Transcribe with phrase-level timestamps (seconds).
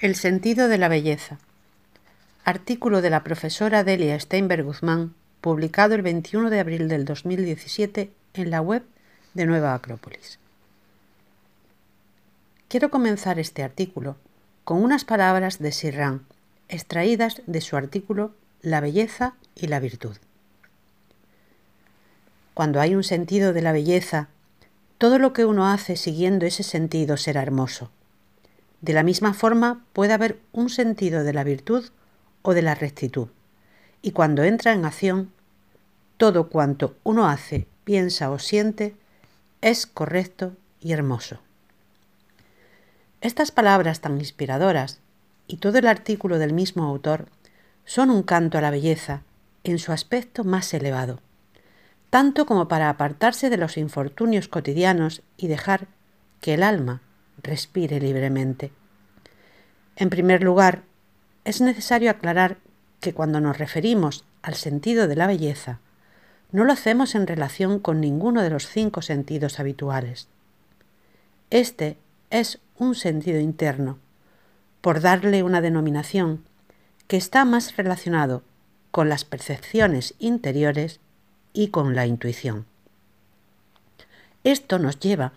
[0.00, 1.36] El sentido de la belleza.
[2.46, 5.12] Artículo de la profesora Delia Steinberg Guzmán,
[5.42, 8.82] publicado el 21 de abril del 2017 en la web
[9.34, 10.38] de Nueva Acrópolis.
[12.68, 14.16] Quiero comenzar este artículo
[14.64, 16.22] con unas palabras de Sirran,
[16.70, 18.32] extraídas de su artículo
[18.62, 20.16] La belleza y la virtud.
[22.54, 24.28] Cuando hay un sentido de la belleza,
[24.96, 27.90] todo lo que uno hace siguiendo ese sentido será hermoso
[28.80, 31.84] de la misma forma puede haber un sentido de la virtud
[32.42, 33.28] o de la rectitud,
[34.02, 35.32] y cuando entra en acción,
[36.16, 38.94] todo cuanto uno hace, piensa o siente
[39.60, 41.38] es correcto y hermoso.
[43.20, 45.00] Estas palabras tan inspiradoras
[45.46, 47.26] y todo el artículo del mismo autor
[47.84, 49.22] son un canto a la belleza
[49.64, 51.20] en su aspecto más elevado,
[52.08, 55.88] tanto como para apartarse de los infortunios cotidianos y dejar
[56.40, 57.02] que el alma
[57.42, 58.72] respire libremente.
[59.96, 60.82] En primer lugar,
[61.44, 62.58] es necesario aclarar
[63.00, 65.80] que cuando nos referimos al sentido de la belleza,
[66.52, 70.28] no lo hacemos en relación con ninguno de los cinco sentidos habituales.
[71.50, 71.96] Este
[72.30, 73.98] es un sentido interno,
[74.80, 76.44] por darle una denominación
[77.06, 78.42] que está más relacionado
[78.90, 81.00] con las percepciones interiores
[81.52, 82.66] y con la intuición.
[84.44, 85.32] Esto nos lleva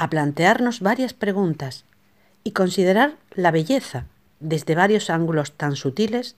[0.00, 1.84] a plantearnos varias preguntas
[2.42, 4.06] y considerar la belleza
[4.40, 6.36] desde varios ángulos tan sutiles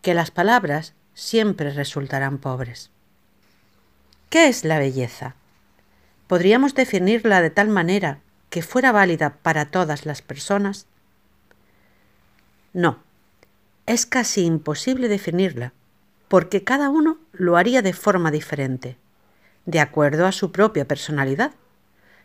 [0.00, 2.90] que las palabras siempre resultarán pobres.
[4.30, 5.34] ¿Qué es la belleza?
[6.28, 10.86] ¿Podríamos definirla de tal manera que fuera válida para todas las personas?
[12.72, 13.00] No,
[13.84, 15.74] es casi imposible definirla,
[16.28, 18.96] porque cada uno lo haría de forma diferente,
[19.66, 21.52] de acuerdo a su propia personalidad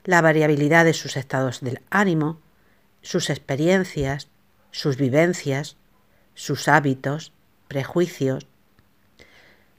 [0.04, 2.40] la variabilidad de sus estados del ánimo,
[3.02, 4.28] sus experiencias,
[4.72, 5.76] sus vivencias,
[6.36, 7.32] sus hábitos,
[7.68, 8.48] prejuicios.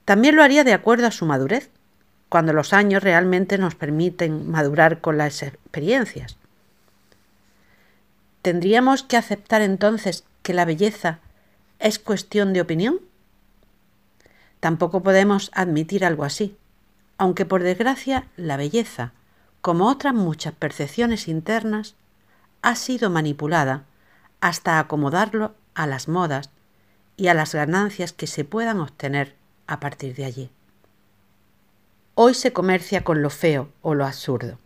[0.04, 1.70] También lo haría de acuerdo a su madurez,
[2.28, 6.36] cuando los años realmente nos permiten madurar con las experiencias.
[8.42, 11.18] ¿Tendríamos que aceptar entonces que la belleza
[11.78, 13.00] es cuestión de opinión?
[14.60, 16.56] Tampoco podemos admitir algo así,
[17.18, 19.12] aunque por desgracia la belleza
[19.60, 21.94] como otras muchas percepciones internas,
[22.62, 23.84] ha sido manipulada
[24.40, 26.50] hasta acomodarlo a las modas
[27.16, 29.34] y a las ganancias que se puedan obtener
[29.66, 30.50] a partir de allí.
[32.14, 34.58] Hoy se comercia con lo feo o lo absurdo,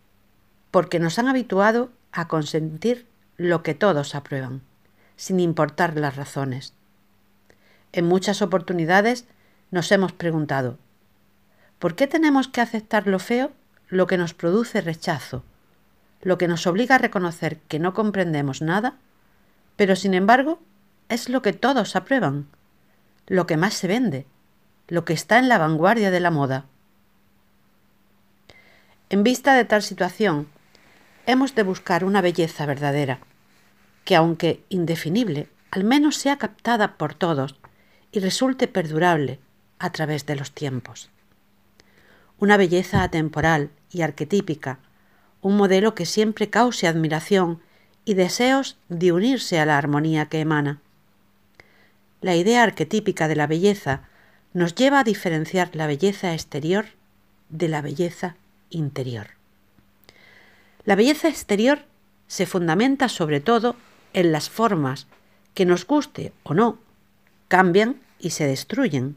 [0.71, 3.07] porque nos han habituado a consentir
[3.37, 4.63] lo que todos aprueban,
[5.17, 6.73] sin importar las razones.
[7.93, 9.27] En muchas oportunidades
[9.71, 10.79] nos hemos preguntado,
[11.79, 13.53] ¿por qué tenemos que aceptar lo feo
[13.95, 15.45] lo que nos produce rechazo,
[16.21, 18.97] lo que nos obliga a reconocer que no comprendemos nada,
[19.77, 20.59] pero sin embargo
[21.09, 22.49] es lo que todos aprueban,
[23.29, 24.27] lo que más se vende,
[24.89, 26.65] lo que está en la vanguardia de la moda.
[29.11, 30.49] En vista de tal situación,
[31.27, 33.21] hemos de buscar una belleza verdadera,
[34.05, 37.55] que aunque indefinible, al menos sea captada por todos
[38.11, 39.39] y resulte perdurable
[39.79, 41.11] a través de los tiempos
[42.39, 44.79] una belleza atemporal y arquetípica,
[45.41, 47.61] un modelo que siempre cause admiración
[48.05, 50.81] y deseos de unirse a la armonía que emana.
[52.21, 54.03] La idea arquetípica de la belleza
[54.53, 56.87] nos lleva a diferenciar la belleza exterior
[57.51, 58.37] de la belleza
[58.71, 59.29] interior.
[60.85, 61.81] La belleza exterior
[62.27, 63.77] se fundamenta sobre todo
[64.13, 65.07] en las formas
[65.55, 66.79] que nos guste o no,
[67.49, 69.17] cambian y se destruyen.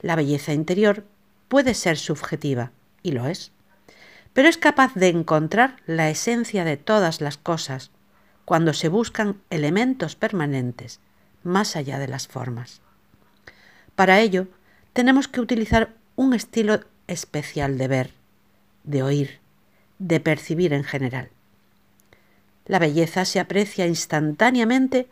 [0.00, 1.04] La belleza interior
[1.50, 2.70] puede ser subjetiva,
[3.02, 3.50] y lo es,
[4.32, 7.90] pero es capaz de encontrar la esencia de todas las cosas
[8.44, 11.00] cuando se buscan elementos permanentes
[11.42, 12.82] más allá de las formas.
[13.96, 14.46] Para ello,
[14.92, 18.10] tenemos que utilizar un estilo especial de ver,
[18.84, 19.40] de oír,
[19.98, 21.30] de percibir en general.
[22.64, 25.08] La belleza se aprecia instantáneamente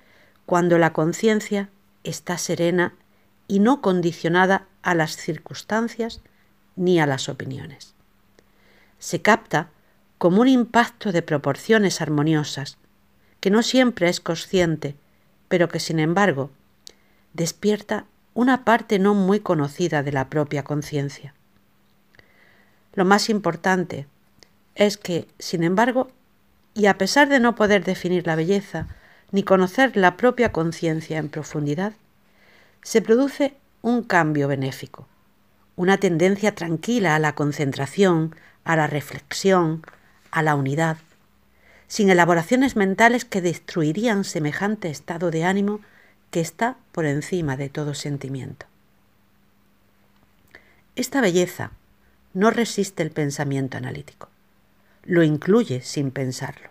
[0.47, 1.69] cuando la conciencia
[2.05, 2.95] está serena
[3.49, 6.21] y no condicionada a las circunstancias
[6.77, 7.95] ni a las opiniones.
[8.99, 9.71] Se capta
[10.19, 12.77] como un impacto de proporciones armoniosas,
[13.41, 14.95] que no siempre es consciente,
[15.49, 16.51] pero que sin embargo
[17.33, 18.05] despierta
[18.35, 21.35] una parte no muy conocida de la propia conciencia.
[22.95, 24.07] Lo más importante
[24.75, 26.11] es que, sin embargo,
[26.75, 28.87] y a pesar de no poder definir la belleza
[29.31, 31.93] ni conocer la propia conciencia en profundidad,
[32.83, 35.07] se produce un cambio benéfico,
[35.77, 38.35] una tendencia tranquila a la concentración,
[38.65, 39.83] a la reflexión,
[40.31, 40.99] a la unidad.
[41.89, 45.81] sin elaboraciones mentales que destruirían semejante estado de ánimo
[46.31, 48.67] que está por encima de todo sentimiento.
[50.95, 51.73] Esta belleza
[52.35, 54.29] no resiste el pensamiento analítico,
[55.05, 56.69] lo incluye sin pensarlo.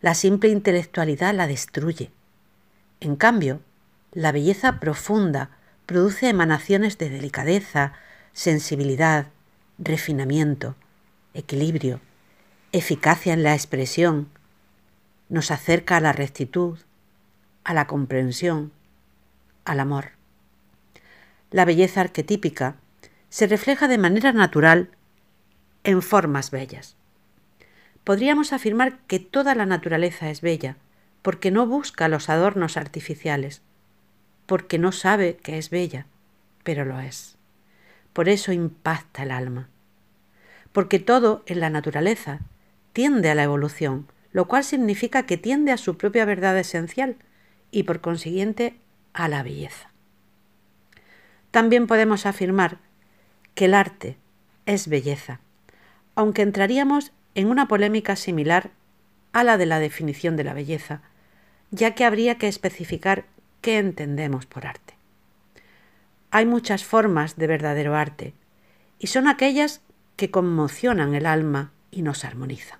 [0.00, 2.10] La simple intelectualidad la destruye.
[2.98, 3.60] En cambio,
[4.12, 5.50] la belleza profunda
[5.86, 7.92] produce emanaciones de delicadeza,
[8.32, 9.26] sensibilidad,
[9.78, 10.74] refinamiento,
[11.34, 12.00] equilibrio,
[12.72, 14.28] eficacia en la expresión,
[15.28, 16.78] nos acerca a la rectitud,
[17.64, 18.72] a la comprensión,
[19.64, 20.12] al amor.
[21.50, 22.76] La belleza arquetípica
[23.28, 24.90] se refleja de manera natural
[25.84, 26.96] en formas bellas.
[28.04, 30.76] Podríamos afirmar que toda la naturaleza es bella,
[31.22, 33.62] porque no busca los adornos artificiales,
[34.50, 36.06] porque no sabe que es bella,
[36.64, 37.36] pero lo es.
[38.12, 39.68] Por eso impacta el alma.
[40.72, 42.40] Porque todo en la naturaleza
[42.92, 47.14] tiende a la evolución, lo cual significa que tiende a su propia verdad esencial
[47.70, 48.74] y por consiguiente
[49.12, 49.92] a la belleza.
[51.52, 52.78] También podemos afirmar
[53.54, 54.16] que el arte
[54.66, 55.38] es belleza,
[56.16, 58.72] aunque entraríamos en una polémica similar
[59.32, 61.02] a la de la definición de la belleza,
[61.70, 63.26] ya que habría que especificar
[63.60, 64.94] qué entendemos por arte.
[66.30, 68.34] Hay muchas formas de verdadero arte,
[68.98, 69.80] y son aquellas
[70.16, 72.78] que conmocionan el alma y nos armonizan.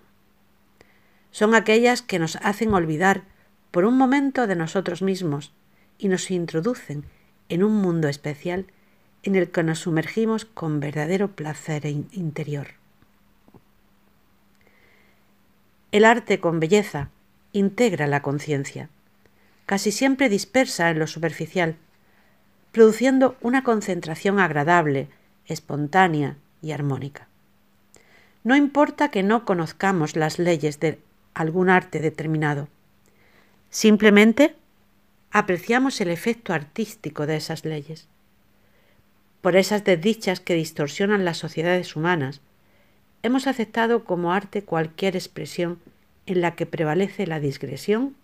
[1.31, 3.25] Son aquellas que nos hacen olvidar
[3.71, 5.53] por un momento de nosotros mismos
[5.99, 7.05] y nos introducen
[7.49, 8.67] en un mundo especial
[9.23, 12.69] en el que nos sumergimos con verdadero placer interior.
[15.93, 17.11] El arte con belleza
[17.53, 18.89] integra la conciencia,
[19.71, 21.77] casi siempre dispersa en lo superficial,
[22.73, 25.07] produciendo una concentración agradable,
[25.47, 27.29] espontánea y armónica.
[28.43, 30.99] No importa que no conozcamos las leyes de
[31.35, 32.67] algún arte determinado,
[33.71, 34.57] simplemente
[35.31, 38.09] apreciamos el efecto artístico de esas leyes
[39.41, 42.41] por esas desdichas que distorsionan las sociedades humanas,
[43.23, 45.79] hemos aceptado como arte cualquier expresión
[46.27, 48.17] en la que prevalece la digresión,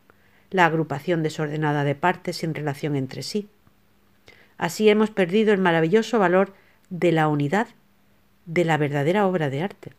[0.51, 3.49] la agrupación desordenada de partes sin relación entre sí.
[4.59, 6.55] Así hemos perdido el maravilloso valor
[6.89, 7.69] de la unidad
[8.47, 9.93] de la verdadera obra de arte.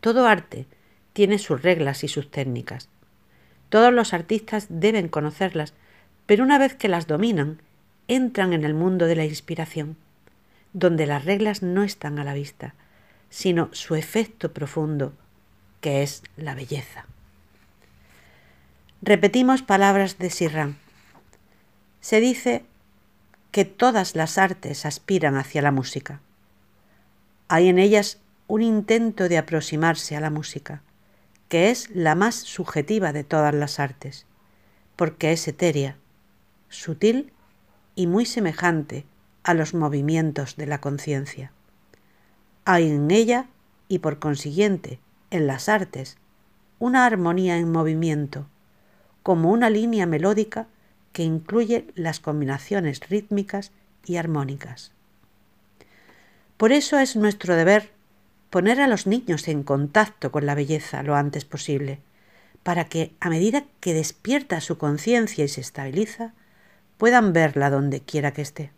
[0.00, 0.66] Todo arte
[1.12, 2.88] tiene sus reglas y sus técnicas.
[3.68, 5.72] Todos los artistas deben conocerlas,
[6.26, 7.60] pero una vez que las dominan,
[8.08, 9.96] entran en el mundo de la inspiración,
[10.72, 12.74] donde las reglas no están a la vista,
[13.30, 15.12] sino su efecto profundo,
[15.80, 17.06] que es la belleza.
[19.04, 20.76] Repetimos palabras de Sirran.
[22.00, 22.64] Se dice
[23.50, 26.20] que todas las artes aspiran hacia la música.
[27.48, 30.82] Hay en ellas un intento de aproximarse a la música,
[31.48, 34.24] que es la más subjetiva de todas las artes,
[34.94, 35.96] porque es etérea,
[36.68, 37.32] sutil
[37.96, 39.04] y muy semejante
[39.42, 41.50] a los movimientos de la conciencia.
[42.64, 43.48] Hay en ella,
[43.88, 45.00] y por consiguiente
[45.32, 46.18] en las artes,
[46.78, 48.46] una armonía en movimiento,
[49.22, 50.66] como una línea melódica
[51.12, 53.72] que incluye las combinaciones rítmicas
[54.06, 54.92] y armónicas.
[56.56, 57.90] Por eso es nuestro deber
[58.50, 62.00] poner a los niños en contacto con la belleza lo antes posible,
[62.62, 66.34] para que, a medida que despierta su conciencia y se estabiliza,
[66.98, 68.70] puedan verla donde quiera que esté.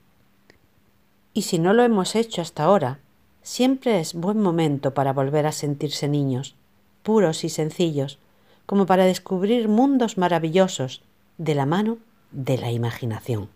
[1.34, 3.00] Y si no lo hemos hecho hasta ahora,
[3.42, 6.54] siempre es buen momento para volver a sentirse niños,
[7.02, 8.18] puros y sencillos,
[8.66, 11.02] como para descubrir mundos maravillosos
[11.38, 11.98] de la mano
[12.30, 13.48] de la imaginación.